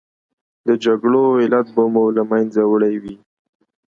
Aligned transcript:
د 0.67 0.69
جګړو 0.83 1.23
علت 1.41 1.67
به 1.75 1.83
مو 1.93 2.05
له 2.17 2.23
منځه 2.31 2.61
وړی 2.71 2.95
وي. 3.03 3.15